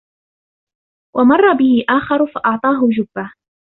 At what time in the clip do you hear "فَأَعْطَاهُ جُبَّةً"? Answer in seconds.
2.27-3.31